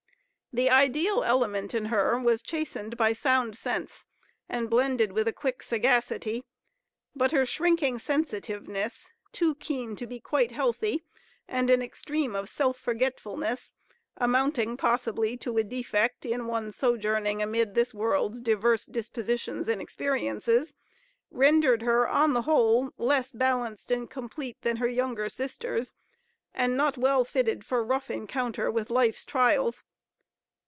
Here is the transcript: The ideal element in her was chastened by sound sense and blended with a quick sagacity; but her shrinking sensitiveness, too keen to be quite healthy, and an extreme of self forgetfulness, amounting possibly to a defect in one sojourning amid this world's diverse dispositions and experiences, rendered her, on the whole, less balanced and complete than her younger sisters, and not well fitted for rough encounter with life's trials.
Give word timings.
The 0.53 0.69
ideal 0.69 1.23
element 1.23 1.73
in 1.73 1.85
her 1.85 2.19
was 2.19 2.41
chastened 2.41 2.97
by 2.97 3.13
sound 3.13 3.55
sense 3.57 4.05
and 4.49 4.69
blended 4.69 5.13
with 5.13 5.25
a 5.29 5.31
quick 5.31 5.63
sagacity; 5.63 6.43
but 7.15 7.31
her 7.31 7.45
shrinking 7.45 7.99
sensitiveness, 7.99 9.09
too 9.31 9.55
keen 9.55 9.95
to 9.95 10.05
be 10.05 10.19
quite 10.19 10.51
healthy, 10.51 11.05
and 11.47 11.69
an 11.69 11.81
extreme 11.81 12.35
of 12.35 12.49
self 12.49 12.75
forgetfulness, 12.77 13.75
amounting 14.17 14.75
possibly 14.75 15.37
to 15.37 15.57
a 15.57 15.63
defect 15.63 16.25
in 16.25 16.47
one 16.47 16.69
sojourning 16.73 17.41
amid 17.41 17.73
this 17.73 17.93
world's 17.93 18.41
diverse 18.41 18.85
dispositions 18.85 19.69
and 19.69 19.81
experiences, 19.81 20.73
rendered 21.29 21.81
her, 21.83 22.09
on 22.09 22.33
the 22.33 22.41
whole, 22.41 22.91
less 22.97 23.31
balanced 23.31 23.89
and 23.89 24.09
complete 24.09 24.57
than 24.63 24.75
her 24.75 24.89
younger 24.89 25.29
sisters, 25.29 25.93
and 26.53 26.75
not 26.75 26.97
well 26.97 27.23
fitted 27.23 27.63
for 27.65 27.81
rough 27.85 28.11
encounter 28.11 28.69
with 28.69 28.89
life's 28.91 29.23
trials. 29.23 29.85